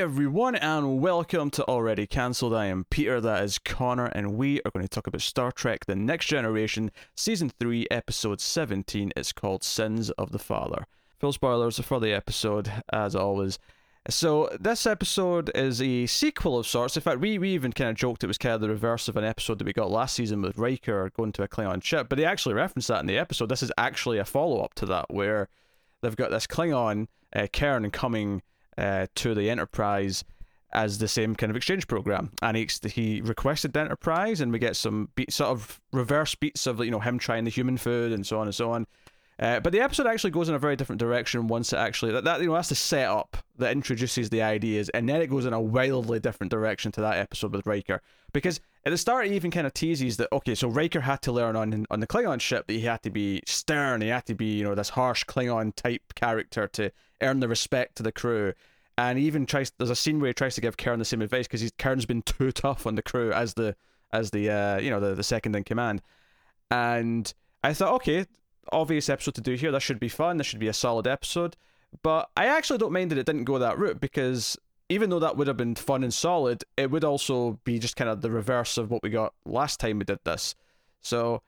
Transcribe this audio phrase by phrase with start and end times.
[0.00, 2.54] everyone, and welcome to Already Cancelled.
[2.54, 5.84] I am Peter, that is Connor, and we are going to talk about Star Trek
[5.84, 9.12] The Next Generation, Season 3, Episode 17.
[9.14, 10.86] It's called Sins of the Father.
[11.18, 13.58] Full spoilers for the episode, as always.
[14.08, 16.96] So, this episode is a sequel of sorts.
[16.96, 19.18] In fact, we, we even kind of joked it was kind of the reverse of
[19.18, 22.16] an episode that we got last season with Riker going to a Klingon ship, but
[22.16, 23.50] they actually referenced that in the episode.
[23.50, 25.50] This is actually a follow up to that, where
[26.00, 28.40] they've got this Klingon, uh, Kurn, coming
[28.80, 30.24] uh, to the Enterprise
[30.72, 34.58] as the same kind of exchange program, and he he requested the Enterprise, and we
[34.58, 38.26] get some sort of reverse beats of you know him trying the human food and
[38.26, 38.86] so on and so on.
[39.40, 42.24] Uh, but the episode actually goes in a very different direction once it actually that,
[42.24, 45.54] that you know that's the setup that introduces the ideas, and then it goes in
[45.54, 48.02] a wildly different direction to that episode with Riker.
[48.34, 51.32] Because at the start, it even kind of teases that okay, so Riker had to
[51.32, 54.34] learn on on the Klingon ship that he had to be stern, he had to
[54.34, 58.52] be you know this harsh Klingon type character to earn the respect to the crew.
[58.98, 59.72] And he even tries.
[59.78, 62.20] There's a scene where he tries to give Kurn the same advice because Kurn's been
[62.20, 63.74] too tough on the crew as the
[64.12, 66.02] as the uh, you know the, the second in command.
[66.70, 67.32] And
[67.64, 68.26] I thought, okay,
[68.72, 69.72] obvious episode to do here.
[69.72, 70.36] This should be fun.
[70.36, 71.56] This should be a solid episode.
[72.02, 74.56] But I actually don't mind that it didn't go that route because
[74.88, 78.10] even though that would have been fun and solid, it would also be just kind
[78.10, 80.54] of the reverse of what we got last time we did this.
[81.00, 81.42] So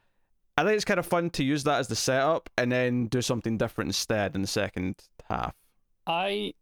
[0.56, 3.23] I think it's kind of fun to use that as the setup and then do
[3.23, 4.97] something different instead in the second
[5.28, 5.55] half.
[6.06, 6.55] I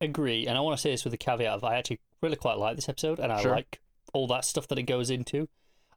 [0.00, 2.58] agree, and I want to say this with the caveat of I actually really quite
[2.58, 3.52] like this episode, and I sure.
[3.52, 3.80] like
[4.12, 5.48] all that stuff that it goes into.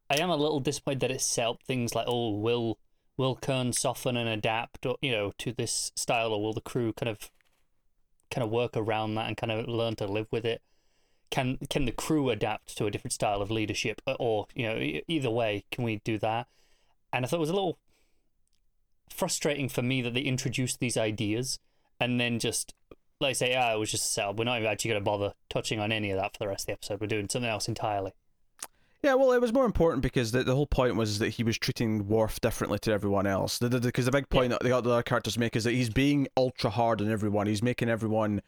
[0.10, 2.80] I am a little disappointed that it set up things like, oh, will
[3.18, 6.94] will Kurn soften and adapt, or you know, to this style, or will the crew
[6.94, 7.30] kind of
[8.30, 10.62] kind of work around that and kind of learn to live with it?
[11.30, 15.30] Can can the crew adapt to a different style of leadership, or you know, either
[15.30, 16.48] way, can we do that?
[17.12, 17.80] And I thought it was a little
[19.10, 21.60] frustrating for me that they introduced these ideas
[22.00, 22.74] and then just
[23.20, 24.38] like say, ah, it was just a setup.
[24.38, 26.64] We're not even actually going to bother touching on any of that for the rest
[26.64, 27.02] of the episode.
[27.02, 28.12] We're doing something else entirely.
[29.04, 31.58] Yeah, well, it was more important because the, the whole point was that he was
[31.58, 33.60] treating Worf differently to everyone else.
[33.60, 34.58] Because the, the, the, big point yeah.
[34.60, 37.46] that the other characters make is that he's being ultra hard on everyone.
[37.46, 38.42] He's making everyone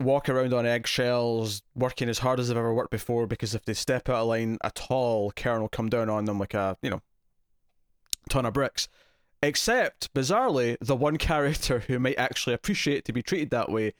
[0.00, 3.26] walk around on eggshells, working as hard as they've ever worked before.
[3.26, 6.38] Because if they step out of line at all, Kurn will come down on them
[6.38, 7.02] like a you know
[8.28, 8.88] ton of bricks.
[9.42, 13.92] Except, bizarrely, the one character who might actually appreciate to be treated that way,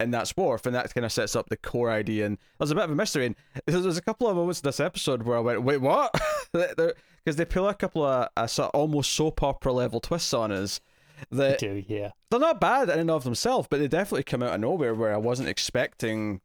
[0.00, 2.26] and that's Worf, and that kind of sets up the core idea.
[2.26, 4.80] And there's a bit of a mystery, and there's a couple of moments in this
[4.80, 6.14] episode where I went, "Wait, what?"
[7.22, 10.50] Because they pull a couple of a sort of almost soap opera level twists on
[10.50, 10.80] us.
[11.30, 12.12] That do, yeah.
[12.30, 15.12] They're not bad in and of themselves, but they definitely come out of nowhere where
[15.12, 16.40] I wasn't expecting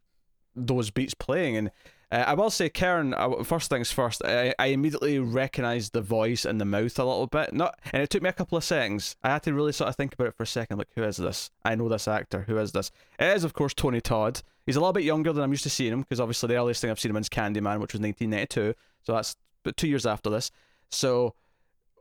[0.54, 1.72] those beats playing, and
[2.12, 3.14] uh, I will say, Kurn.
[3.14, 4.24] Uh, first things first.
[4.24, 7.54] I, I immediately recognised the voice and the mouth a little bit.
[7.54, 9.16] Not, and it took me a couple of seconds.
[9.24, 10.78] I had to really sort of think about it for a second.
[10.78, 11.52] Like, who is this?
[11.64, 12.46] I know this actor.
[12.48, 12.92] Who is this?
[13.20, 14.42] It is, of course, Tony Todd.
[14.66, 16.82] He's a little bit younger than I'm used to seeing him because obviously the earliest
[16.82, 18.74] thing I've seen him in is Candyman, which was 1992.
[19.04, 20.52] So that's but two years after this.
[20.90, 21.34] So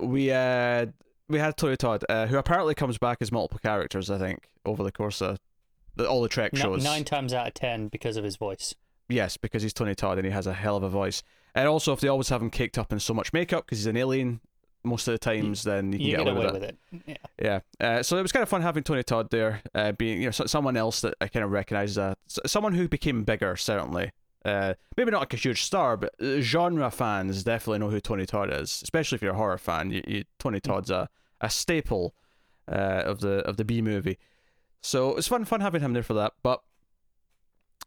[0.01, 0.87] we uh
[1.29, 4.11] we had Tony Todd, uh, who apparently comes back as multiple characters.
[4.11, 5.39] I think over the course of
[5.97, 6.85] the, all the Trek shows.
[6.85, 8.75] Nine times out of ten because of his voice.
[9.09, 11.23] Yes, because he's Tony Todd and he has a hell of a voice.
[11.55, 13.87] And also, if they always have him caked up in so much makeup because he's
[13.87, 14.41] an alien
[14.83, 16.79] most of the times, then you can you get, get away, away with, it.
[16.93, 17.21] it.
[17.41, 17.61] Yeah.
[17.81, 17.99] Yeah.
[17.99, 20.31] Uh, so it was kind of fun having Tony Todd there, uh, being you know
[20.31, 22.15] someone else that I kind of recognize, uh,
[22.47, 24.13] someone who became bigger certainly.
[24.45, 28.53] Uh, maybe not like a huge star, but genre fans definitely know who Tony Todd
[28.53, 29.91] is, especially if you're a horror fan.
[29.91, 30.63] You, you, Tony mm.
[30.63, 31.09] Todd's a,
[31.41, 32.15] a staple
[32.71, 34.19] uh, of the of the B movie.
[34.83, 36.35] So it's fun fun having him there for that.
[36.43, 36.61] But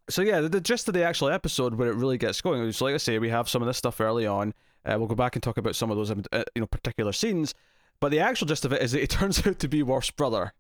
[0.10, 2.72] so yeah, the, the gist of the actual episode where it really gets going.
[2.72, 4.54] So like I say, we have some of this stuff early on.
[4.86, 7.54] Uh, we'll go back and talk about some of those uh, you know particular scenes.
[8.00, 10.54] But the actual gist of it is that it turns out to be Worf's brother,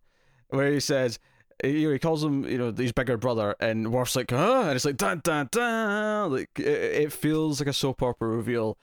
[0.49, 1.19] where he says.
[1.63, 4.65] You know, he calls him, you know, his bigger brother, and Worf's like, huh?
[4.67, 6.31] And it's like, dun dun dun.
[6.31, 8.77] Like, it, it feels like a soap opera reveal.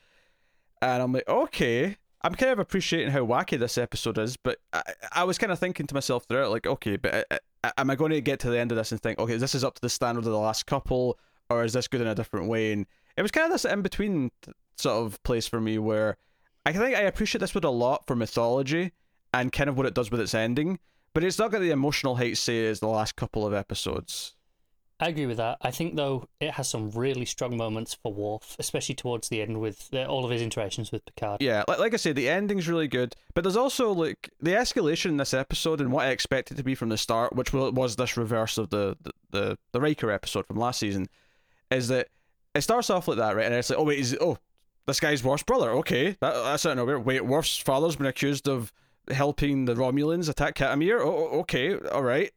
[0.83, 1.99] And I'm like, okay.
[2.25, 5.59] I'm kind of appreciating how wacky this episode is, but I, I was kind of
[5.59, 8.59] thinking to myself throughout, like, okay, but uh, am I going to get to the
[8.59, 10.65] end of this and think, okay, this is up to the standard of the last
[10.65, 11.19] couple,
[11.51, 12.73] or is this good in a different way?
[12.73, 12.87] And
[13.19, 14.31] it was kind of this in between
[14.77, 16.17] sort of place for me where
[16.65, 18.93] I think I appreciate this with a lot for mythology
[19.35, 20.79] and kind of what it does with its ending,
[21.13, 24.35] but it's not got the emotional height say as the last couple of episodes.
[25.01, 25.59] I agree with that.
[25.61, 29.61] I think though it has some really strong moments for Worf, especially towards the end
[29.61, 31.43] with the, all of his interactions with Picard.
[31.43, 35.07] Yeah, like, like I say, the ending's really good, but there's also like the escalation
[35.07, 38.17] in this episode and what I expected to be from the start, which was this
[38.17, 41.09] reverse of the the the, the Riker episode from last season,
[41.73, 42.09] is that
[42.55, 43.47] it starts off like that, right?
[43.47, 44.39] And it's like, oh wait, is oh
[44.87, 45.71] this guy's Worf's brother?
[45.73, 47.01] Okay, that, that's out nowhere.
[47.01, 48.73] Wait, Worf's father's been accused of
[49.11, 51.01] helping the Romulans attack Khitomer.
[51.01, 52.31] Oh, okay, all right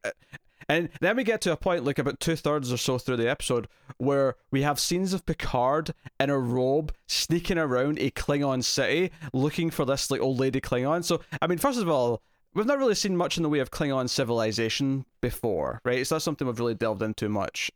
[0.69, 3.29] And then we get to a point, like about two thirds or so through the
[3.29, 3.67] episode,
[3.97, 9.69] where we have scenes of Picard in a robe sneaking around a Klingon city looking
[9.69, 11.03] for this like old lady Klingon.
[11.03, 12.21] So, I mean, first of all,
[12.53, 15.99] we've not really seen much in the way of Klingon civilization before, right?
[15.99, 17.71] It's not something we've really delved into much.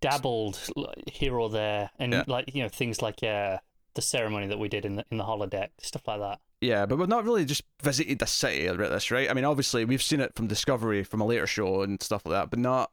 [0.00, 0.58] Dabbled
[1.06, 2.24] here or there, and yeah.
[2.26, 3.58] like you know things like uh,
[3.94, 6.40] the ceremony that we did in the in the holodeck, stuff like that.
[6.60, 9.30] Yeah, but we've not really just visited the city about this, right?
[9.30, 12.32] I mean, obviously we've seen it from Discovery from a later show and stuff like
[12.32, 12.90] that, but not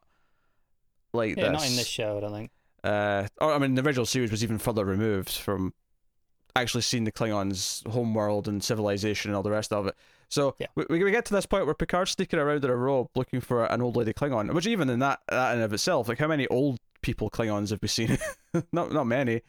[1.13, 1.53] like yeah, this.
[1.53, 2.51] not in this show, I don't think.
[2.83, 5.73] Uh, or I mean, the original series was even further removed from
[6.55, 9.95] actually seeing the Klingons' homeworld and civilization and all the rest of it.
[10.29, 10.67] So yeah.
[10.75, 13.65] we, we get to this point where Picard's sneaking around in a robe looking for
[13.65, 16.47] an old lady Klingon, which even in that that in of itself, like how many
[16.47, 18.17] old people Klingons have we seen?
[18.71, 19.41] not not many.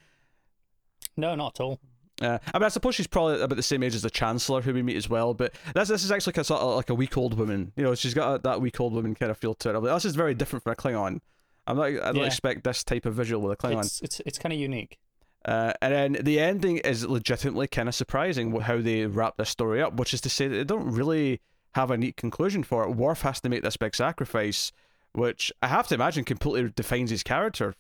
[1.19, 1.81] No, not at all.
[2.20, 4.73] Uh, I mean, I suppose she's probably about the same age as the Chancellor, who
[4.75, 5.35] we meet as well.
[5.35, 7.73] But this this is actually like a sort of like a week old woman.
[7.76, 9.79] You know, she's got a, that weak old woman kind of feel to it.
[9.79, 11.20] Like, this is very different from a Klingon.
[11.67, 11.87] I'm not.
[11.87, 12.25] I don't yeah.
[12.25, 13.85] expect this type of visual with a Klingon.
[13.85, 14.99] It's it's, it's kind of unique.
[15.44, 19.81] Uh, and then the ending is legitimately kind of surprising how they wrap this story
[19.81, 21.41] up, which is to say that they don't really
[21.75, 22.97] have a neat conclusion for it.
[22.97, 24.73] Worf has to make this big sacrifice,
[25.12, 27.75] which I have to imagine completely defines his character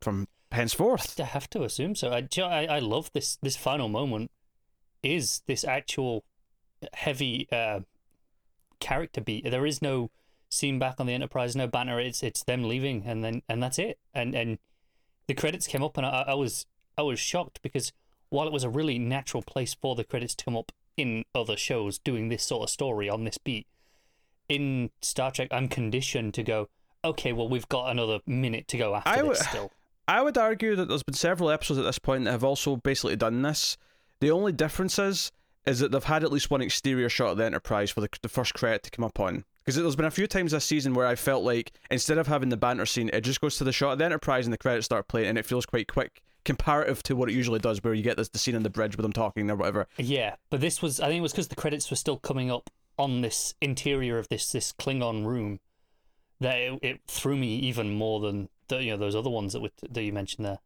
[0.00, 1.18] from henceforth.
[1.20, 2.10] I have to assume so.
[2.10, 3.38] I, I, I love this.
[3.42, 4.30] This final moment
[5.02, 6.24] is this actual
[6.94, 7.80] heavy uh,
[8.80, 9.50] character beat.
[9.50, 10.10] There is no
[10.48, 12.00] scene back on the Enterprise, no banner.
[12.00, 13.98] It's it's them leaving, and then and that's it.
[14.14, 14.58] And and
[15.26, 16.66] the credits came up, and I, I was
[16.98, 17.92] I was shocked because
[18.28, 21.56] while it was a really natural place for the credits to come up in other
[21.56, 23.66] shows doing this sort of story on this beat,
[24.48, 26.68] in Star Trek, I'm conditioned to go.
[27.02, 29.70] Okay, well, we've got another minute to go after I w- this still.
[30.10, 33.14] I would argue that there's been several episodes at this point that have also basically
[33.14, 33.76] done this.
[34.18, 35.30] The only difference is,
[35.66, 38.28] is that they've had at least one exterior shot of the Enterprise for the, the
[38.28, 39.44] first credit to come up on.
[39.60, 42.48] Because there's been a few times this season where I felt like instead of having
[42.48, 44.86] the banter scene, it just goes to the shot of the Enterprise and the credits
[44.86, 48.02] start playing, and it feels quite quick comparative to what it usually does, where you
[48.02, 49.86] get this the scene on the bridge with them talking or whatever.
[49.96, 52.68] Yeah, but this was I think it was because the credits were still coming up
[52.98, 55.60] on this interior of this this Klingon room
[56.40, 59.60] that it, it threw me even more than the, you know those other ones that
[59.60, 60.58] we, that you mentioned there.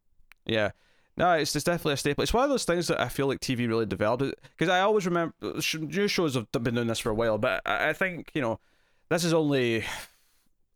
[0.47, 0.71] Yeah.
[1.17, 2.23] No, it's, it's definitely a staple.
[2.23, 4.25] It's one of those things that I feel like TV really developed.
[4.57, 5.35] Because I always remember
[5.79, 8.59] new shows have been doing this for a while, but I, think you know
[9.11, 9.85] this is only.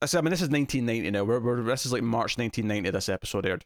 [0.01, 1.25] I said, I mean, this is 1990 now.
[1.25, 2.91] We're, we're this is like March 1990.
[2.91, 3.65] This episode aired,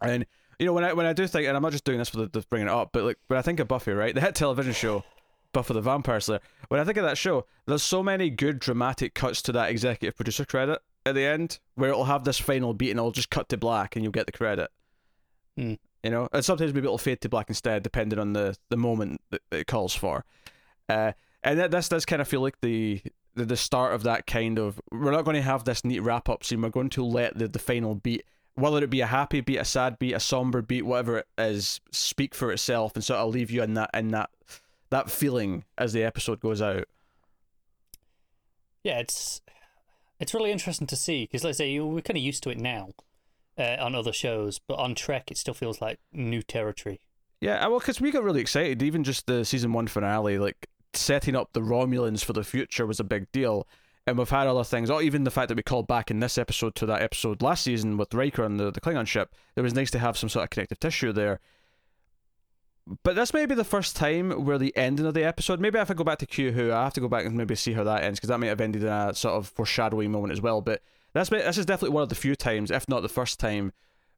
[0.00, 0.24] and
[0.58, 2.18] you know when I when I do think, and I'm not just doing this for
[2.18, 4.34] the, the bringing it up, but like when I think of Buffy, right, the hit
[4.34, 5.04] television show,
[5.52, 6.40] Buffy the Vampire Slayer.
[6.68, 10.16] When I think of that show, there's so many good dramatic cuts to that executive
[10.16, 13.48] producer credit at the end where it'll have this final beat and it'll just cut
[13.50, 14.70] to black and you'll get the credit.
[15.58, 15.78] Mm.
[16.02, 19.20] You know, and sometimes maybe it'll fade to black instead, depending on the, the moment
[19.30, 20.24] that, that it calls for.
[20.88, 21.12] Uh,
[21.42, 23.00] and that, this does kind of feel like the,
[23.34, 24.80] the the start of that kind of.
[24.90, 26.60] We're not going to have this neat wrap up scene.
[26.60, 28.24] We're going to let the, the final beat,
[28.54, 31.80] whether it be a happy beat, a sad beat, a somber beat, whatever it is,
[31.90, 34.30] speak for itself and sort of leave you in that in that
[34.90, 36.84] that feeling as the episode goes out.
[38.82, 39.40] Yeah, it's
[40.20, 42.90] it's really interesting to see because, let's say, we're kind of used to it now
[43.58, 47.00] uh, on other shows, but on Trek, it still feels like new territory.
[47.40, 48.82] Yeah, well, because we got really excited.
[48.82, 53.00] Even just the season one finale, like setting up the Romulans for the future was
[53.00, 53.66] a big deal.
[54.06, 56.36] And we've had other things, or even the fact that we called back in this
[56.36, 59.34] episode to that episode last season with Riker on the, the Klingon ship.
[59.56, 61.40] It was nice to have some sort of connective tissue there.
[63.02, 65.90] But this may be the first time where the ending of the episode, maybe if
[65.90, 67.84] I go back to Q Who, I have to go back and maybe see how
[67.84, 70.60] that ends because that may have ended in a sort of foreshadowing moment as well.
[70.60, 70.82] But
[71.14, 73.72] that's this is definitely one of the few times, if not the first time,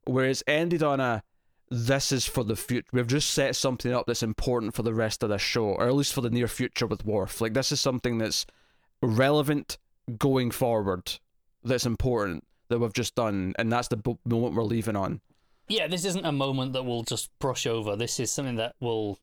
[0.05, 1.23] where it's ended on a
[1.71, 2.89] this is for the future.
[2.93, 5.95] We've just set something up that's important for the rest of the show, or at
[5.95, 7.41] least for the near future with Worf.
[7.41, 8.47] Like this is something that's
[9.01, 9.79] relevant
[10.19, 11.19] going forward,
[11.63, 15.21] that's important that we've just done, and that's the moment we're leaving on
[15.69, 17.97] yeah, this isn't a moment that we'll just brush over.
[17.97, 19.19] This is something that will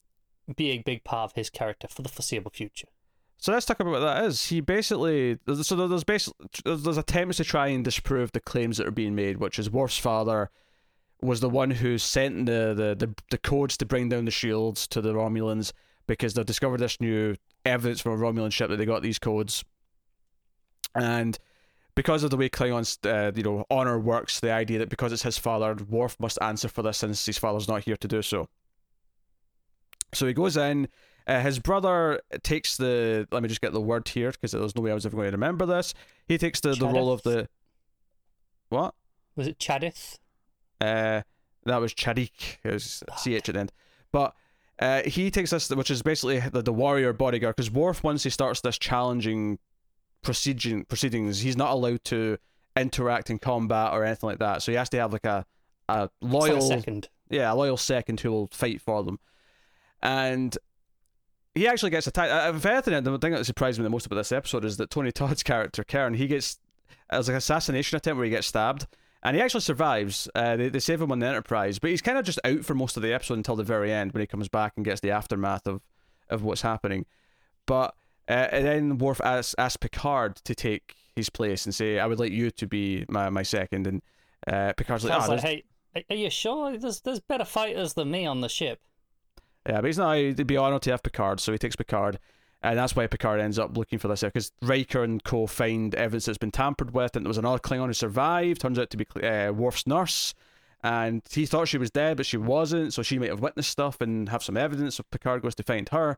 [0.55, 2.87] be a big part of his character for the foreseeable future.
[3.37, 4.47] So let's talk about what that is.
[4.47, 8.91] He basically so there's basically there's attempts to try and disprove the claims that are
[8.91, 10.49] being made, which is Worf's father
[11.21, 14.85] was the one who sent the, the, the, the codes to bring down the shields
[14.87, 15.71] to the Romulans
[16.05, 17.35] because they've discovered this new
[17.65, 19.63] evidence from a Romulan ship that they got these codes.
[20.95, 21.39] And
[21.95, 25.23] because of the way Klingons, uh, you know, honor works, the idea that because it's
[25.23, 28.49] his father, Worf must answer for this since his father's not here to do so.
[30.13, 30.87] So he goes in.
[31.25, 33.27] Uh, his brother takes the.
[33.31, 35.27] Let me just get the word here because there's no way I was ever going
[35.27, 35.93] to remember this.
[36.27, 37.47] He takes the, the role of the.
[38.69, 38.93] What?
[39.35, 40.17] Was it Chadith?
[40.81, 41.21] Uh,
[41.65, 42.57] that was Chadik.
[42.63, 43.71] It was ch at the end.
[44.11, 44.35] But
[44.79, 48.29] uh, he takes this, which is basically the, the warrior bodyguard, because Worf, once he
[48.29, 49.59] starts this challenging
[50.23, 51.41] proceeding proceedings.
[51.41, 52.37] He's not allowed to
[52.75, 54.61] interact in combat or anything like that.
[54.61, 55.45] So he has to have like a
[55.89, 57.09] a loyal like a second.
[57.29, 59.19] Yeah, a loyal second who will fight for them.
[60.01, 60.57] And
[61.55, 62.55] he actually gets attacked.
[62.55, 65.11] If anything, the thing that surprised me the most about this episode is that Tony
[65.11, 66.59] Todd's character, Kurn, he gets
[67.09, 68.87] as an assassination attempt where he gets stabbed.
[69.25, 70.27] And he actually survives.
[70.35, 72.75] Uh, they, they save him on the Enterprise, but he's kind of just out for
[72.75, 75.11] most of the episode until the very end when he comes back and gets the
[75.11, 75.81] aftermath of,
[76.29, 77.05] of what's happening.
[77.65, 77.95] But
[78.29, 82.19] uh, and then Worf asks, asks Picard to take his place and say, "I would
[82.19, 83.87] like you to be my, my second.
[83.87, 84.01] And
[84.47, 85.63] uh, Picard's like, oh, like, "Hey,
[86.09, 86.77] are you sure?
[86.77, 88.79] There's there's better fighters than me on the ship."
[89.67, 90.17] Yeah, but he's not.
[90.17, 92.19] It'd be honored to have Picard, so he takes Picard,
[92.61, 96.25] and that's why Picard ends up looking for this because Riker and Co find evidence
[96.25, 98.61] that's been tampered with, and there was another Klingon who survived.
[98.61, 100.33] Turns out to be uh, Worf's nurse,
[100.81, 102.93] and he thought she was dead, but she wasn't.
[102.93, 104.95] So she might have witnessed stuff and have some evidence.
[104.95, 106.17] So Picard goes to find her,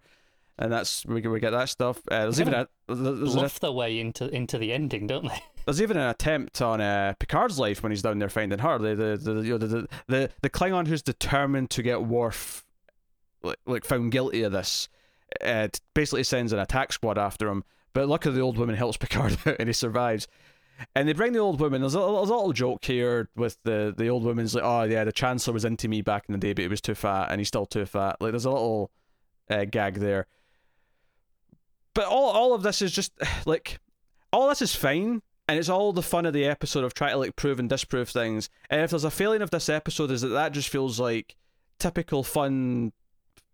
[0.58, 2.02] and that's where we get that stuff.
[2.10, 5.42] Uh, there's even a there's bluff a, their way into into the ending, don't they?
[5.66, 8.78] There's even an attempt on uh, Picard's life when he's down there finding her.
[8.78, 12.64] The the the you know, the, the, the the Klingon who's determined to get Worf
[13.42, 14.90] like, like found guilty of this.
[15.44, 19.38] Uh, basically sends an attack squad after him, but luckily the old woman helps Picard
[19.46, 20.28] out and he survives.
[20.94, 21.82] And they bring the old woman.
[21.82, 25.04] There's a, there's a little joke here with the the old woman's like, oh yeah,
[25.04, 27.40] the Chancellor was into me back in the day, but he was too fat, and
[27.40, 28.18] he's still too fat.
[28.20, 28.92] Like there's a little
[29.50, 30.28] uh, gag there.
[31.96, 33.12] But all all of this is just
[33.48, 33.80] like
[34.32, 37.18] all this is fine and it's all the fun of the episode of trying to
[37.18, 38.50] like prove and disprove things.
[38.70, 41.36] And if there's a failing of this episode, is that that just feels like
[41.80, 42.94] typical fun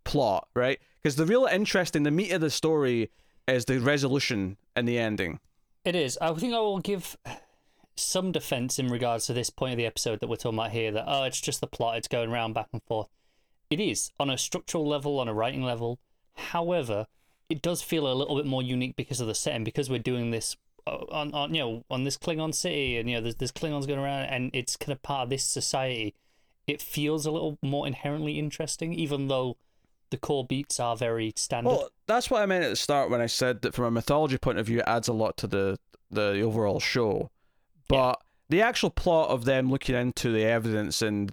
[0.04, 0.78] plot, right?
[1.02, 3.10] Because the real interesting, the meat of the story
[3.46, 5.40] is the resolution and the ending.
[5.84, 6.16] It is.
[6.20, 7.16] I think I will give
[7.96, 10.92] some defense in regards to this point of the episode that we're talking about here.
[10.92, 13.08] That oh, it's just the plot; it's going around back and forth.
[13.68, 15.98] It is on a structural level, on a writing level.
[16.34, 17.06] However,
[17.52, 20.30] it does feel a little bit more unique because of the setting, because we're doing
[20.30, 20.56] this
[20.86, 23.86] uh, on, on you know on this Klingon city, and you know there's there's Klingons
[23.86, 26.14] going around, and it's kind of part of this society.
[26.66, 29.58] It feels a little more inherently interesting, even though
[30.08, 31.68] the core beats are very standard.
[31.68, 34.38] Well, that's what I meant at the start when I said that from a mythology
[34.38, 35.78] point of view, it adds a lot to the
[36.10, 37.30] the overall show.
[37.86, 38.14] But yeah.
[38.48, 41.30] the actual plot of them looking into the evidence and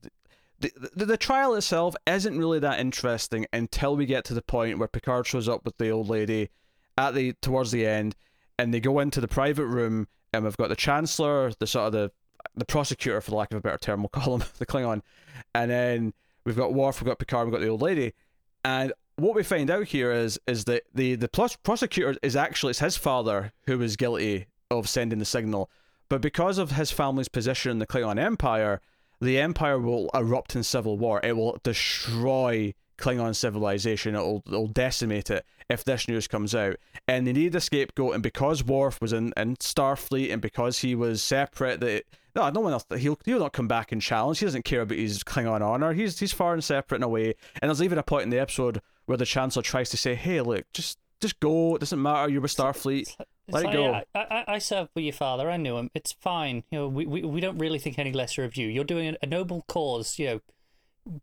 [0.60, 4.88] the, the, trial itself isn't really that interesting until we get to the point where
[4.88, 6.50] Picard shows up with the old lady
[6.98, 8.16] at the towards the end
[8.60, 11.94] and they go into the private room, and we've got the Chancellor, the sort of
[11.94, 12.12] the
[12.56, 15.02] the prosecutor, for lack of a better term, we'll call him the Klingon,
[15.56, 16.14] and then
[16.44, 18.14] we've got Worf, we've got Picard, we've got the old lady,
[18.64, 21.30] and what we find out here is is that the the
[21.64, 25.70] prosecutor is actually it's his father who was guilty of sending the signal,
[26.10, 28.82] but because of his family's position in the Klingon Empire,
[29.22, 31.20] the Empire will erupt in civil war.
[31.24, 34.16] It will destroy Klingon civilization.
[34.16, 36.78] It'll, it'll decimate it if this news comes out.
[37.08, 38.14] And they need a scapegoat.
[38.14, 42.04] And because Worf was in, in Starfleet and because he was separate, that
[42.36, 42.86] no, no one else.
[42.98, 44.40] He'll he'll not come back and challenge.
[44.40, 45.94] He doesn't care about his Klingon honor.
[45.94, 47.34] He's he's far and separate in a way.
[47.62, 50.40] And there's even a point in the episode where the Chancellor tries to say, "Hey,
[50.42, 51.76] look, just just go.
[51.76, 52.32] It doesn't matter.
[52.32, 53.16] You're with Starfleet.
[53.52, 55.50] Let it go." I, I, I served with your father.
[55.50, 55.92] I knew him.
[55.94, 56.64] It's fine.
[56.72, 58.68] You know, we, we, we don't really think any lesser of you.
[58.68, 60.20] You're doing a noble cause.
[60.20, 60.42] You know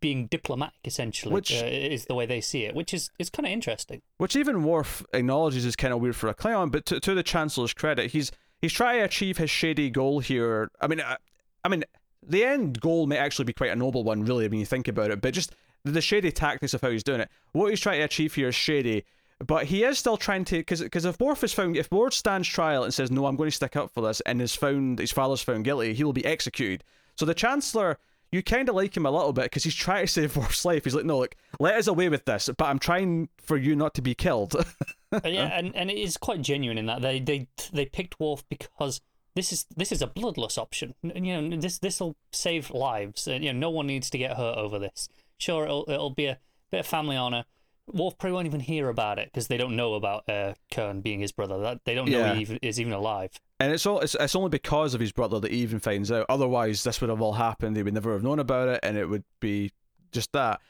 [0.01, 3.47] being diplomatic essentially which, uh, is the way they see it which is is kind
[3.47, 7.01] of interesting which even Worf acknowledges is kind of weird for a Klingon but to,
[7.01, 11.01] to the Chancellor's credit he's he's trying to achieve his shady goal here I mean
[11.01, 11.17] I,
[11.65, 11.85] I mean
[12.23, 15.11] the end goal may actually be quite a noble one really when you think about
[15.11, 15.55] it but just
[15.85, 18.55] the shady tactics of how he's doing it what he's trying to achieve here is
[18.55, 19.05] shady
[19.45, 22.49] but he is still trying to because because if Worf is found if Worf stands
[22.49, 25.13] trial and says no I'm going to stick up for this and is found his
[25.13, 26.85] father's found guilty he will be executed
[27.17, 27.99] so the Chancellor
[28.33, 30.85] you kind of like him a little bit because he's trying to save Worf's life.
[30.85, 33.95] He's like, no, look, let us away with this, but I'm trying for you not
[33.95, 34.55] to be killed.
[35.25, 39.01] yeah, and, and it is quite genuine in that they they they picked Worf because
[39.35, 40.95] this is this is a bloodless option.
[41.03, 43.27] You know, this this will save lives.
[43.27, 45.09] You know, no one needs to get hurt over this.
[45.39, 46.39] Sure, it'll it'll be a
[46.71, 47.45] bit of family honor.
[47.93, 51.21] Worf probably won't even hear about it because they don't know about uh, Kurn being
[51.21, 51.61] his brother.
[51.61, 52.35] That they don't know yeah.
[52.35, 53.31] he even, is even alive.
[53.61, 56.27] And it's all it's, it's only because of his brother that he even finds out.
[56.29, 57.77] Otherwise, this would have all happened.
[57.77, 59.73] They would never have known about it, and it would be
[60.13, 60.61] just that.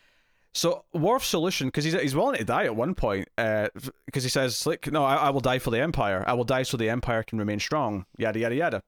[0.52, 4.28] So Worf's solution, because he's he's willing to die at one point, because uh, he
[4.28, 6.24] says like, "No, I, I, will die for the Empire.
[6.26, 8.82] I will die so the Empire can remain strong." Yada yada yada.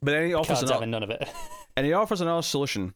[0.00, 1.28] But then he offers another, none of it.
[1.76, 2.94] and he offers another solution.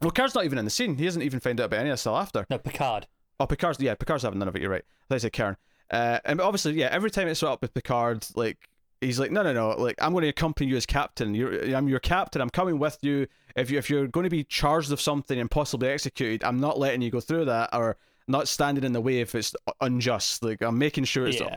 [0.00, 0.96] Well, Picard's not even in the scene.
[0.96, 2.44] He hasn't even found out about any of this till after.
[2.50, 3.06] No, Picard.
[3.40, 4.62] Oh, Picard's yeah, Picard's having none of it.
[4.62, 4.84] You're right.
[5.10, 5.56] I said Kurn.
[5.90, 8.56] Uh, and obviously, yeah, every time it's up with Picard, like
[9.00, 11.34] he's like, no, no, no, like I'm going to accompany you as captain.
[11.34, 12.40] You're, I'm your captain.
[12.40, 13.26] I'm coming with you.
[13.56, 16.78] If you if you're going to be charged of something and possibly executed, I'm not
[16.78, 17.96] letting you go through that or
[18.28, 20.42] not standing in the way if it's unjust.
[20.42, 21.56] Like I'm making sure it's yeah.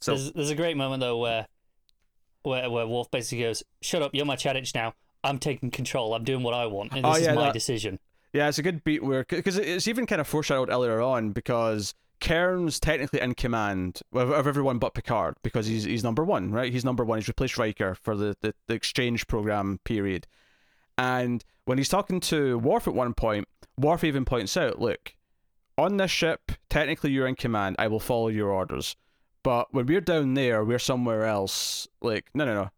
[0.00, 1.46] So there's, there's a great moment though where
[2.42, 4.94] where where Worf basically goes, "Shut up, you're my Chadic now.
[5.24, 6.14] I'm taking control.
[6.14, 6.92] I'm doing what I want.
[6.92, 7.98] And this Oh, yeah, is my that- decision."
[8.32, 11.94] Yeah, it's a good beat where because it's even kind of foreshadowed earlier on because
[12.20, 16.72] Kurn's technically in command of, everyone but Picard because he's he's number one, right?
[16.72, 17.18] He's number one.
[17.18, 20.26] He's replaced Riker for the, the, the exchange program period,
[20.96, 25.14] and when he's talking to Worf at one point, Worf even points out, "Look,
[25.76, 27.76] on this ship, technically you're in command.
[27.78, 28.96] I will follow your orders,
[29.42, 31.86] but when we're down there, we're somewhere else.
[32.00, 32.70] Like, no, no, no."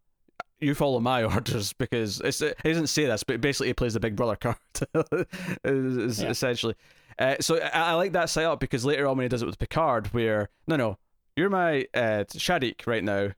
[0.59, 3.99] You follow my orders because it's, it doesn't say this, but basically he plays the
[3.99, 4.57] big brother card,
[5.63, 6.29] is, is Yeah.
[6.29, 6.75] essentially.
[7.17, 9.57] Uh, so I, I like that setup because later on when he does it with
[9.59, 10.97] Picard, where no, no,
[11.35, 13.29] you're my uh, Shadik right now.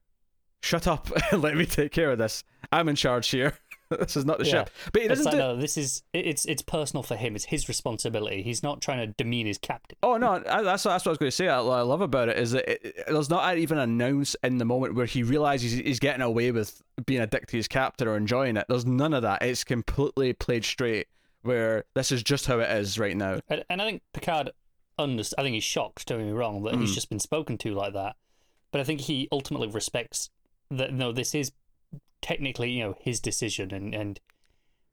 [0.62, 2.44] Shut up and let me take care of this.
[2.72, 3.54] I'm in charge here.
[4.00, 4.52] this is not the Yeah.
[4.52, 4.70] ship.
[4.92, 5.38] But he doesn't like, do.
[5.40, 7.36] no, this is it's it's personal for him.
[7.36, 8.42] It's his responsibility.
[8.44, 9.98] He's not trying to demean his captain.
[10.04, 11.48] Oh no, I- that's that's what I was going to say.
[11.48, 14.66] I, I love about it is that it, it- there's not even announced in the
[14.66, 18.18] moment where he realizes he's getting away with being a dick to his captain or
[18.18, 18.66] enjoying it.
[18.70, 19.42] There's none of that.
[19.42, 21.08] It's completely played straight.
[21.44, 23.40] Where this is just how it is right now.
[23.48, 24.50] And, and I think Picard,
[25.00, 26.06] underst- I think he's shocked.
[26.08, 26.96] Don't get me wrong, that he's Mm.
[26.96, 28.18] just been spoken to like that.
[28.72, 30.30] But I think he ultimately respects
[30.72, 30.92] that.
[30.92, 31.54] No, this is
[32.22, 34.20] technically you know his decision, and and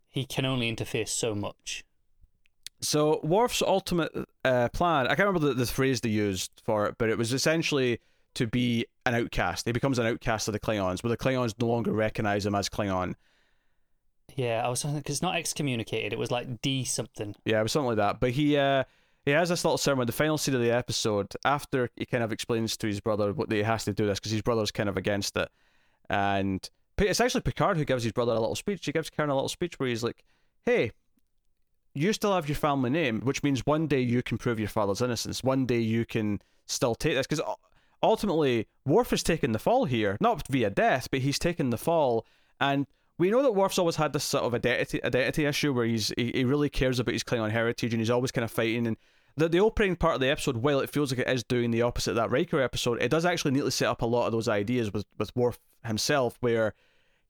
[0.08, 1.84] he can only interfere so much.
[2.80, 4.12] So Worf's ultimate
[4.44, 7.32] uh, plan, I can't remember the, the phrase they used for it, but it was
[7.32, 7.98] essentially
[8.34, 9.64] to be an outcast.
[9.64, 12.68] He becomes an outcast of the Klingons, where the Klingons no longer recognize him as
[12.68, 13.14] Klingon.
[14.36, 16.12] Yeah, I was because it's not excommunicated.
[16.12, 17.34] It was like D something.
[17.44, 18.20] Yeah, it was something like that.
[18.20, 18.84] But he uh,
[19.24, 22.32] he has this little ceremony, the final scene of the episode, after he kind of
[22.32, 24.96] explains to his brother what he has to do this because his brother's kind of
[24.96, 25.48] against it,
[26.10, 28.84] and it's actually Picard who gives his brother a little speech.
[28.84, 30.24] He gives Kurn a little speech where he's like,
[30.64, 30.92] "Hey."
[31.96, 35.00] You still have your family name, which means one day you can prove your father's
[35.00, 35.44] innocence.
[35.44, 37.44] One day you can still take this because
[38.02, 42.26] ultimately Worf has taken the fall here, not via death, but he's taken the fall.
[42.60, 42.86] And
[43.18, 46.32] we know that Worf's always had this sort of identity identity issue where he's he,
[46.34, 48.86] he really cares about his Klingon heritage and he's always kind of fighting.
[48.86, 48.96] And
[49.36, 51.82] the the opening part of the episode, while it feels like it is doing the
[51.82, 54.48] opposite of that Riker episode, it does actually neatly set up a lot of those
[54.48, 56.74] ideas with with Worf himself, where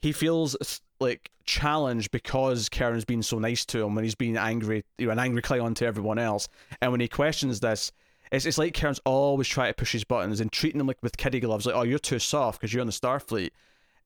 [0.01, 0.57] he feels
[1.01, 5.13] like challenged because Kurn's been so nice to him when he's being angry, you know,
[5.13, 6.49] an angry Klingon to everyone else.
[6.81, 7.91] And when he questions this,
[8.31, 11.17] it's, it's like Kurn's always trying to push his buttons and treating him like with
[11.17, 13.51] kiddie gloves, like, oh, you're too soft because you're on the Starfleet.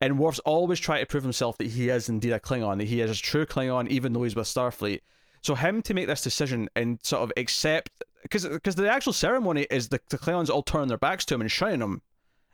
[0.01, 3.01] And Worf's always trying to prove himself that he is indeed a Klingon, that he
[3.01, 5.01] is a true Klingon, even though he's with Starfleet.
[5.49, 9.67] So him to make this decision and sort of accept, because because the actual ceremony
[9.71, 12.03] is the, the Klingons all turn their backs to him and shunning him.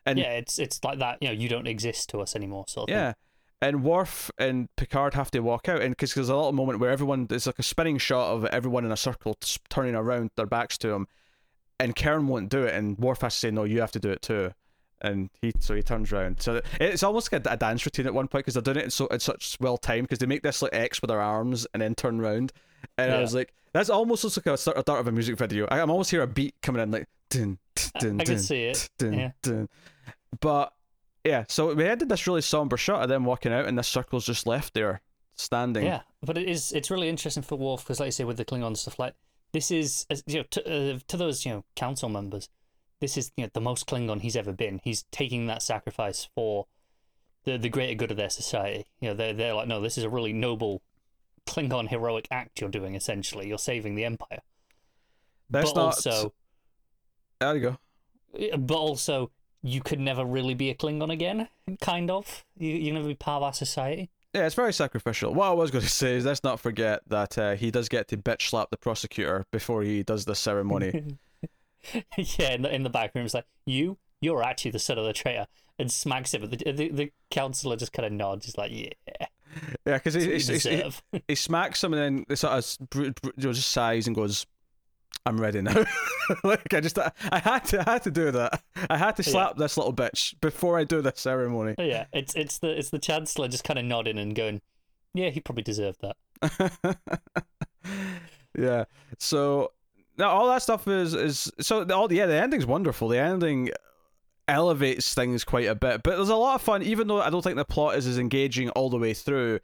[0.06, 1.18] And yeah, it's it's like that.
[1.20, 2.66] You know, you don't exist to us anymore.
[2.68, 3.02] Sort of thing.
[3.02, 3.12] yeah.
[3.60, 6.92] And Worf and Picard have to walk out, and because there's a little moment where
[6.92, 10.46] everyone, there's like a spinning shot of everyone in a circle t- turning around their
[10.46, 11.08] backs to him,
[11.80, 14.10] and Kurn won't do it, and Worf has to say, "No, you have to do
[14.10, 14.52] it too."
[15.00, 16.40] And he, so he turns around.
[16.40, 18.84] So it's almost like a, a dance routine at one point because they're doing it
[18.84, 21.66] in so in such well time because they make this like X with their arms
[21.74, 22.52] and then turn around,
[22.98, 25.36] and I was like, that's almost looks like a start, a start of a music
[25.36, 25.66] video.
[25.70, 28.42] I, I'm almost hear a beat coming in like, dun, I- dun, I can dun,
[28.42, 28.88] see it.
[28.98, 29.30] dun, Yeah.
[29.42, 29.68] dun.
[30.40, 30.72] But
[31.24, 34.26] yeah, so we ended this really somber shot of them walking out, and the circle's
[34.26, 35.00] just left there,
[35.36, 35.84] standing.
[35.84, 36.72] Yeah, but it is.
[36.72, 39.14] It's really interesting for Worf because, like you say, with the Klingon stuff, like
[39.52, 42.48] this is you know to, uh, to those you know council members,
[43.00, 44.80] this is you know the most Klingon he's ever been.
[44.84, 46.66] He's taking that sacrifice for
[47.44, 48.84] the the greater good of their society.
[49.00, 50.82] You know, they're they're like, no, this is a really noble
[51.46, 52.94] Klingon heroic act you're doing.
[52.94, 54.40] Essentially, you're saving the Empire.
[55.50, 55.86] That's but not.
[55.86, 56.32] also,
[57.40, 58.56] There you go.
[58.56, 59.30] But also,
[59.62, 61.48] you could never really be a Klingon again.
[61.80, 62.44] Kind of.
[62.56, 64.10] You you never be part of our society.
[64.34, 65.32] Yeah, it's very sacrificial.
[65.32, 68.08] What I was going to say is let's not forget that uh, he does get
[68.08, 71.16] to bitch slap the prosecutor before he does the ceremony.
[72.16, 75.04] yeah, in the in the back room, it's like you, you're actually the son of
[75.04, 75.46] the traitor,
[75.78, 76.40] and smacks him.
[76.40, 78.46] But the the, the counselor just kind of nods.
[78.46, 78.88] He's like, yeah,
[79.86, 84.06] yeah, because he, he, smacks him and then he sort of br- br- just sighs
[84.06, 84.46] and goes,
[85.26, 85.84] "I'm ready now."
[86.44, 88.62] like I just, I, I had to, I had to do that.
[88.90, 89.32] I had to Yeah.
[89.32, 91.74] slap this little bitch before I do this ceremony.
[91.78, 94.60] Oh, yeah, it's it's the it's the chancellor just kind of nodding and going,
[95.14, 96.96] yeah, he probably deserved that.
[98.58, 98.84] yeah.
[99.18, 99.72] So
[100.18, 103.08] now all that stuff is is so all yeah the ending's wonderful.
[103.08, 103.70] The ending
[104.48, 106.82] elevates things quite a bit, but there's a lot of fun.
[106.82, 109.60] Even though I don't think the plot is as engaging all the way through,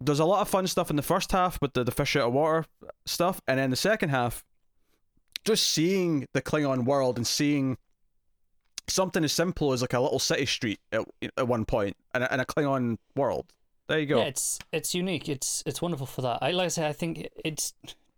[0.00, 2.28] there's a lot of fun stuff in the first half with the the fish out
[2.28, 2.64] of water
[3.06, 4.44] stuff, and then the second half,
[5.44, 7.78] just seeing the Klingon world and seeing.
[8.86, 11.00] Something as simple as like a little city street at,
[11.38, 13.46] at one point in a, in a Klingon world.
[13.88, 14.18] There you go.
[14.18, 15.26] Yeah, it's it's unique.
[15.26, 16.40] It's it's wonderful for that.
[16.42, 17.72] I like I say, I think it's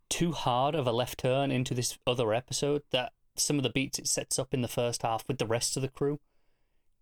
[0.09, 3.99] too hard of a left turn into this other episode that some of the beats
[3.99, 6.21] it sets up in the first half with the rest of the crew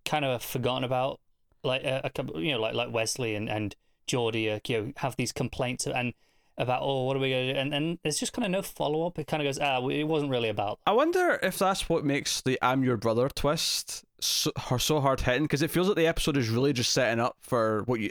[0.04, 1.20] kind of forgotten about.
[1.62, 1.82] Like
[2.14, 3.74] couple, you know, like like Wesley and and
[4.06, 6.12] Geordi, uh, you know, have these complaints and
[6.56, 8.62] about oh what are we going to do and and there's just kind of no
[8.62, 11.88] follow up it kind of goes ah it wasn't really about i wonder if that's
[11.88, 15.96] what makes the i'm your brother twist so, so hard hitting because it feels like
[15.96, 18.10] the episode is really just setting up for what you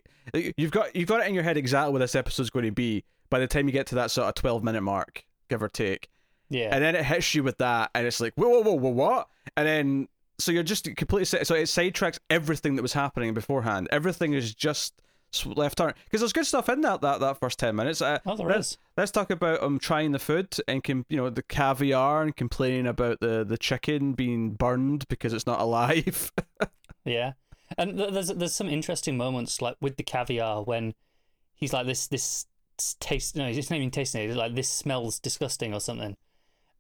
[0.57, 3.03] you've got you've got it in your head exactly what this episode's going to be
[3.29, 6.09] by the time you get to that sort of 12 minute mark give or take
[6.53, 6.69] yeah.
[6.71, 9.27] And then it hits you with that and it's like whoa whoa whoa whoa what?
[9.57, 10.07] And then
[10.39, 13.87] so you're just completely so it sidetracks everything that was happening beforehand.
[13.91, 14.93] Everything is just
[15.45, 15.93] left turn.
[16.05, 18.01] Because there's good stuff in that that, that first 10 minutes.
[18.01, 18.77] Uh, oh, there let's, is.
[18.97, 22.87] let's talk about um trying the food and com- you know the caviar and complaining
[22.87, 26.31] about the the chicken being burned because it's not alive.
[27.05, 27.33] Yeah.
[27.77, 30.93] And there's there's some interesting moments like with the caviar when
[31.55, 32.45] he's like this this
[32.99, 36.17] taste no he's not even tasting it like this smells disgusting or something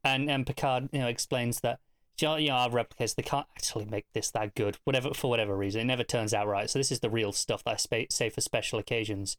[0.03, 1.79] and and Picard you know explains that
[2.21, 5.81] you know, our replicas they can't actually make this that good, whatever for whatever reason.
[5.81, 6.69] It never turns out right.
[6.69, 9.37] So this is the real stuff that I say for special occasions,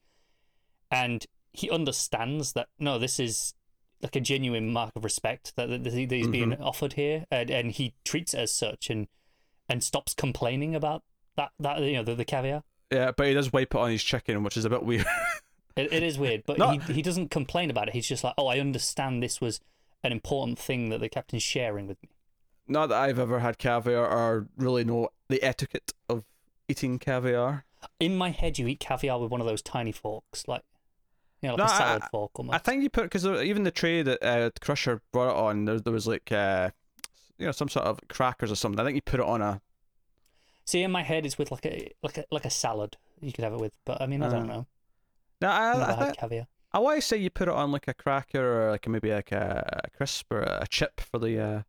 [0.91, 3.55] and he understands that no, this is
[4.03, 6.31] like a genuine mark of respect that, that, that he's mm-hmm.
[6.31, 9.07] being offered here, and, and he treats it as such, and
[9.69, 11.03] and stops complaining about
[11.37, 12.63] that that you know the, the caviar.
[12.91, 15.07] Yeah, but he does wipe it on his chicken, which is a bit weird.
[15.77, 16.83] it, it is weird, but Not...
[16.83, 17.95] he he doesn't complain about it.
[17.95, 19.61] He's just like, oh, I understand this was
[20.05, 22.11] an important thing that the captain's sharing with me
[22.67, 26.25] not that I've ever had caviar or really know the etiquette of
[26.69, 27.65] eating caviar.
[28.01, 30.63] In my head, you eat caviar with one of those tiny forks, like
[31.43, 32.55] you know, like no, a salad I, fork almost.
[32.55, 35.81] I think you put because even the tray that uh, Crusher brought it on, there,
[35.81, 36.71] there was like uh,
[37.39, 38.81] you know some sort of crackers or something.
[38.81, 39.61] I think you put it on a.
[40.65, 42.97] See, in my head, it's with like a like a like a salad.
[43.21, 44.55] You could have it with, but I mean, I don't uh.
[44.55, 44.67] know.
[45.43, 46.47] No, I, I, I caviar.
[46.75, 49.31] I want to say you put it on like a cracker or like maybe like
[49.31, 51.63] a, a crisp or a chip for the uh,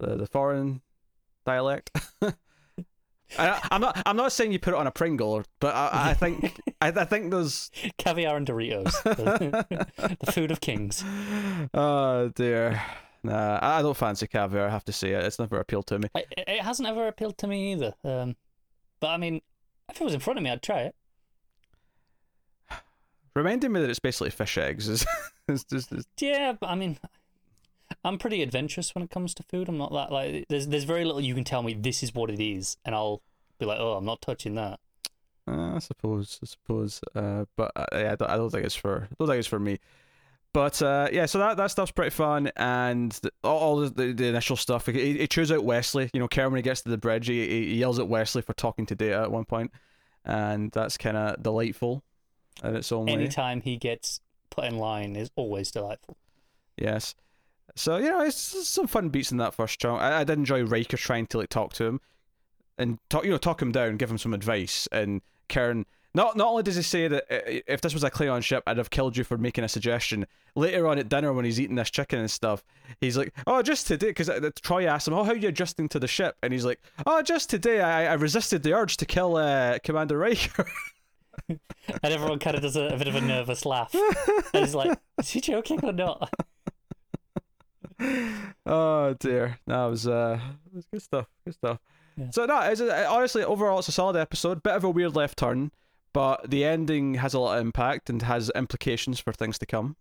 [0.00, 0.82] the the foreign
[1.46, 1.96] dialect.
[3.38, 4.02] I, am not.
[4.04, 7.04] I'm not saying you put it on a Pringle, but I, I think I, I,
[7.04, 9.86] think there's caviar and Doritos, the,
[10.20, 11.04] the, food of kings.
[11.72, 12.82] Oh dear,
[13.22, 14.66] nah, I don't fancy caviar.
[14.66, 15.24] I have to say it.
[15.24, 16.08] It's never appealed to me.
[16.16, 17.94] It, it hasn't ever appealed to me either.
[18.04, 18.34] Um,
[18.98, 19.40] but I mean,
[19.88, 20.96] if it was in front of me, I'd try it.
[23.34, 25.06] Reminding me that it's basically fish eggs is.
[26.18, 26.98] Yeah, but I mean,
[28.04, 29.68] I'm pretty adventurous when it comes to food.
[29.68, 32.30] I'm not that like there's there's very little you can tell me this is what
[32.30, 33.22] it is, and I'll
[33.58, 34.80] be like, oh, I'm not touching that.
[35.48, 38.76] Uh, I suppose, I suppose, uh, but uh, yeah, I don't, I don't think it's
[38.76, 39.80] for, I don't think it's for me.
[40.52, 44.26] But uh, yeah, so that, that stuff's pretty fun, and the, all, all the, the,
[44.26, 44.86] initial stuff.
[44.86, 46.10] He, he chews out Wesley.
[46.12, 48.52] You know, Kurn when he gets to the bridge, he, he yells at Wesley for
[48.52, 49.72] talking to Data at one point,
[50.24, 52.04] and that's kind of delightful
[52.62, 53.62] in its own Anytime way.
[53.64, 56.16] He gets put in line is always delightful.
[56.76, 57.14] Yes.
[57.74, 60.00] So you know, it's some fun beats in that first chunk.
[60.00, 62.00] I, I did enjoy Riker trying to like talk to him
[62.78, 64.88] and talk, you know, talk him down, give him some advice.
[64.92, 68.42] And Kurn, not not only does he say that uh, if this was a Klingon
[68.42, 70.26] ship, I'd have killed you for making a suggestion.
[70.54, 72.62] Later on at dinner, when he's eating this chicken and stuff,
[73.00, 75.88] he's like, "Oh, just today," because Troy Troi asks him, "Oh, how are you adjusting
[75.90, 79.06] to the ship?" And he's like, "Oh, just today, I, I resisted the urge to
[79.06, 80.66] kill uh, Commander Riker."
[82.02, 83.94] and everyone kind of does a, a, bit of a nervous laugh.
[84.54, 86.32] And he's like, "Is he joking or not?"
[88.66, 91.26] oh dear, that was uh, it was good stuff.
[91.44, 91.78] Good stuff.
[92.16, 92.30] Yeah.
[92.30, 94.62] So no, it's a, honestly overall it's a solid episode.
[94.62, 95.72] Bit of a weird left turn,
[96.12, 99.96] but the ending has a lot of impact and has implications for things to come.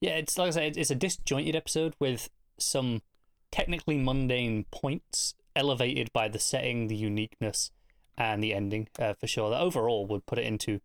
[0.00, 3.02] Yeah, it's like I said, it's a disjointed episode with some
[3.50, 7.70] technically mundane points elevated by the setting, the uniqueness,
[8.16, 9.50] and the ending uh, for sure.
[9.50, 10.80] That overall would put it into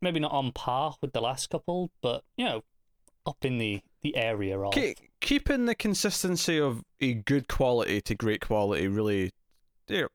[0.00, 2.62] maybe not on par with the last couple, but you know,
[3.26, 8.14] up in the the area of Keep, keeping the consistency of a good quality to
[8.14, 9.30] great quality really
[9.88, 10.08] you know,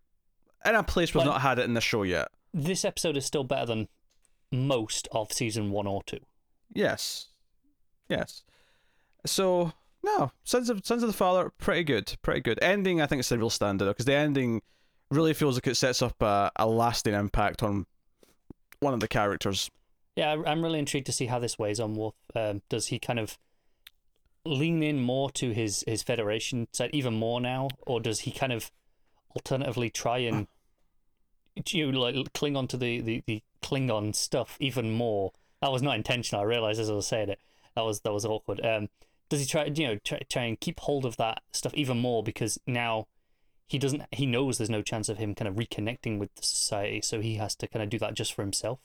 [0.66, 2.30] in a place we've not had it in the show yet.
[2.54, 3.88] This episode is still better than
[4.52, 6.20] most of season one or two.
[6.74, 7.28] Yes.
[8.10, 8.44] Yes.
[9.26, 10.32] So no.
[10.44, 12.16] Sons of sons of the father pretty good.
[12.22, 12.58] Pretty good.
[12.62, 14.62] Ending i think it's a real standard because the ending
[15.10, 17.86] really feels like it sets up a, a lasting impact on
[18.80, 19.70] one of the characters
[20.16, 22.14] yeah i'm really intrigued to see how this weighs on Worf.
[22.36, 23.38] um, does he kind of
[24.46, 28.54] lean in more to his his federation side even more now, or does he kind
[28.54, 28.72] of
[29.36, 30.48] alternatively try and
[31.68, 35.32] you know, like cling on to the, the, the Klingon stuff even more?
[35.62, 36.42] That was not intentional.
[36.42, 37.40] I realized as I was saying it.
[37.76, 38.64] That was that was awkward.
[38.66, 38.90] Um,
[39.28, 42.24] does he try you know try, try and keep hold of that stuff even more
[42.24, 43.08] because now
[43.68, 47.02] he doesn't he knows there's no chance of him kind of reconnecting with the society,
[47.02, 48.80] so he has to kind of do that just for himself.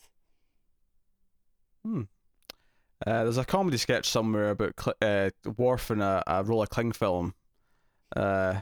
[1.84, 2.02] Hmm.
[3.06, 6.92] Uh, there's a comedy sketch somewhere about Cl- uh, Worf in a, a Rolla Kling
[6.92, 7.32] film,
[8.14, 8.60] uh,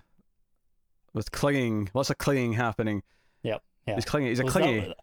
[1.13, 3.03] with clinging, lots of clinging happening,
[3.43, 3.63] Yep.
[3.87, 3.95] Yeah.
[3.97, 4.29] He's clingy.
[4.29, 4.81] He's a clingy.
[4.81, 4.97] that-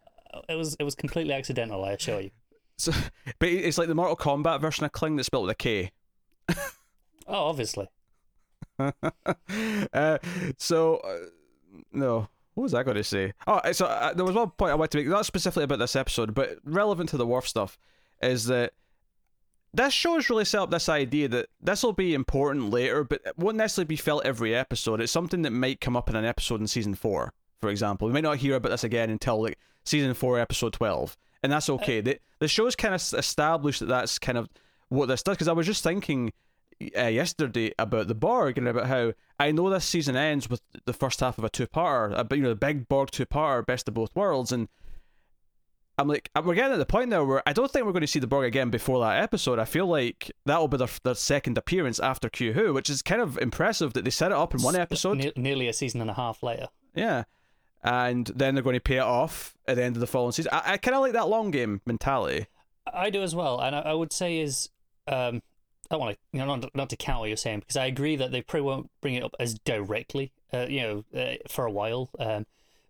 [0.50, 2.30] it was it was completely accidental, I assure you.
[2.76, 2.92] So,
[3.38, 5.90] but it's like the Mortal Kombat version of Kling that's spelled with a K.
[7.26, 7.88] Oh, obviously.
[9.92, 10.18] uh,
[10.58, 11.16] so, uh,
[11.92, 12.28] no.
[12.54, 13.34] What was I going to say?
[13.46, 15.94] Oh, so uh, there was one point I wanted to make, not specifically about this
[15.94, 17.78] episode, but relevant to the Worf stuff,
[18.22, 18.72] is that
[19.74, 23.20] this show has really set up this idea that this will be important later, but
[23.26, 25.02] it won't necessarily be felt every episode.
[25.02, 28.06] It's something that might come up in an episode in season four, for example.
[28.08, 31.68] We might not hear about this again until like season four, episode twelve, and that's
[31.68, 32.00] okay.
[32.00, 34.48] the The show's kind of established that that's kind of
[34.88, 35.36] what this does.
[35.36, 36.32] Because I was just thinking
[36.96, 40.92] uh, yesterday about the Borg and about how I know this season ends with the
[40.92, 43.94] first half of a two-parter, uh, but you know the big Borg two-parter, best of
[43.94, 44.68] both worlds, and
[45.98, 48.06] I'm like, we're getting at the point now where I don't think we're going to
[48.06, 49.58] see the Borg again before that episode.
[49.58, 53.00] I feel like that will be their, their second appearance after Q Who, which is
[53.00, 55.16] kind of impressive that they set it up in one episode.
[55.16, 56.68] Ne- nearly a season and a half later.
[56.94, 57.24] Yeah.
[57.82, 60.50] And then they're going to pay it off at the end of the following season.
[60.52, 62.46] I, I kind of like that long game mentality.
[62.92, 64.68] I do as well, and I, I would say is
[65.08, 65.40] um,
[65.90, 67.86] I don't want to you know not, not to count what you're saying because I
[67.86, 71.64] agree that they probably won't bring it up as directly, uh, you know, uh, for
[71.64, 72.10] a while.
[72.18, 72.46] Um,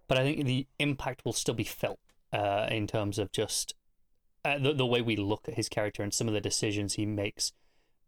[0.08, 1.98] but I think the impact will still be felt
[2.32, 3.74] uh, in terms of just
[4.44, 7.06] uh, the the way we look at his character and some of the decisions he
[7.06, 7.52] makes.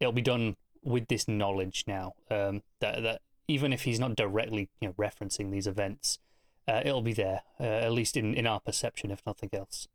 [0.01, 4.69] It'll be done with this knowledge now um, that that even if he's not directly
[4.81, 6.19] you know referencing these events,
[6.67, 9.89] uh, it'll be there uh, at least in in our perception, if nothing else.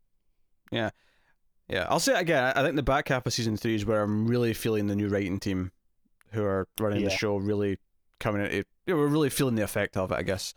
[0.72, 0.90] Yeah.
[1.70, 2.54] Yeah, I'll say it again.
[2.56, 5.08] I think the back half of season three is where I'm really feeling the new
[5.08, 5.72] writing team
[6.32, 7.80] who are running the show really
[8.20, 8.56] coming into.
[8.58, 10.54] You know, we're really feeling the effect of it, I guess,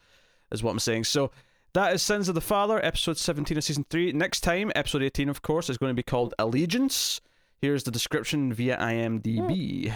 [0.51, 1.05] is what I'm saying.
[1.05, 1.31] So
[1.75, 4.11] that is Sins of the Father, episode 17 of season three.
[4.13, 7.21] Next time, episode 18, of course, is going to be called Allegiance.
[7.61, 9.93] Here's the description via IMDb.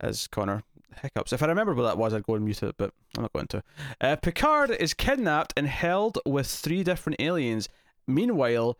[0.00, 0.62] As Connor
[1.00, 1.32] hiccups.
[1.32, 3.46] If I remember what that was, I'd go and mute it, but I'm not going
[3.48, 3.62] to.
[4.00, 7.68] Uh, Picard is kidnapped and held with three different aliens.
[8.06, 8.76] Meanwhile,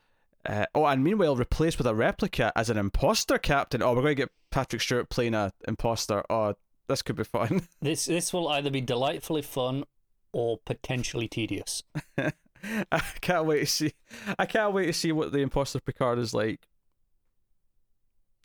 [0.49, 3.83] uh, oh, and meanwhile replaced with a replica as an imposter captain.
[3.83, 6.25] Oh, we're going to get Patrick Stewart playing a imposter.
[6.31, 6.55] Oh,
[6.89, 7.63] this could be fun.
[7.81, 9.85] This this will either be delightfully fun
[10.33, 11.83] or potentially tedious.
[12.19, 13.93] I can't wait to see.
[14.39, 16.61] I can't wait to see what the imposter Picard is like.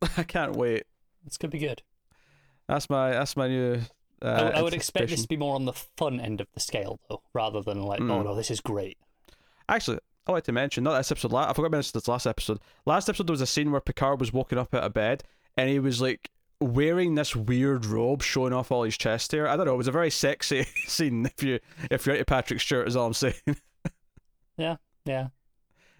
[0.17, 0.83] I can't wait.
[1.23, 1.81] This could be good.
[2.67, 3.81] That's my that's my new.
[4.21, 6.59] Uh, I, I would expect this to be more on the fun end of the
[6.59, 8.23] scale, though, rather than like, oh Mm.
[8.25, 8.97] no, this is great.
[9.69, 11.33] Actually, I like to mention not this episode.
[11.33, 12.59] I forgot to mention this last episode.
[12.85, 15.23] Last episode there was a scene where Picard was woken up out of bed
[15.55, 19.47] and he was like wearing this weird robe, showing off all his chest hair.
[19.47, 19.73] I don't know.
[19.73, 21.25] It was a very sexy scene.
[21.25, 21.59] If you
[21.89, 23.35] if you're into Patrick Stewart, is all I'm saying.
[24.57, 25.25] Yeah, yeah.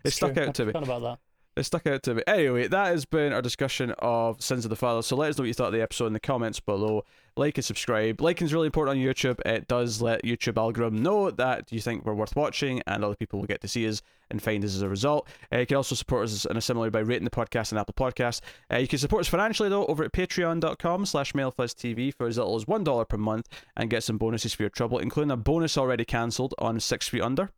[0.03, 0.43] It it's stuck true.
[0.43, 0.71] out I to me.
[0.75, 1.19] about that.
[1.57, 2.21] It stuck out to me.
[2.27, 5.01] Anyway, that has been our discussion of Sins of the Father.
[5.01, 7.03] So let us know what you thought of the episode in the comments below.
[7.35, 8.21] Like and subscribe.
[8.21, 9.39] Liking is really important on YouTube.
[9.43, 13.39] It does let YouTube algorithm know that you think we're worth watching, and other people
[13.39, 15.27] will get to see us and find us as a result.
[15.51, 17.79] Uh, you can also support us in a similar way by rating the podcast on
[17.79, 18.41] Apple Podcasts.
[18.71, 22.55] Uh, you can support us financially though over at patreon.com slash mailfuzztv for as little
[22.55, 26.05] as $1 per month and get some bonuses for your trouble, including a bonus already
[26.05, 27.51] cancelled on Six Feet Under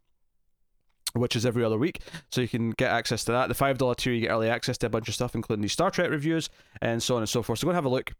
[1.13, 2.01] which is every other week.
[2.31, 3.47] So you can get access to that.
[3.47, 5.73] The five dollar tier, you get early access to a bunch of stuff, including these
[5.73, 6.49] Star Trek reviews
[6.81, 7.59] and so on and so forth.
[7.59, 8.13] So go and have a look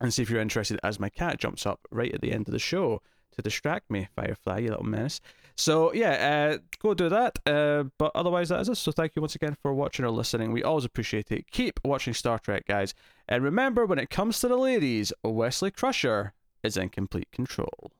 [0.00, 0.80] and see if you're interested.
[0.82, 4.08] As my cat jumps up right at the end of the show to distract me,
[4.16, 5.20] Firefly, you little menace.
[5.56, 7.38] So yeah, uh, go do that.
[7.46, 8.78] Uh, but otherwise, that is us.
[8.78, 10.52] So thank you once again for watching or listening.
[10.52, 11.50] We always appreciate it.
[11.50, 12.94] Keep watching Star Trek, guys.
[13.28, 17.92] And remember, when it comes to the ladies, Wesley Crusher is in complete control.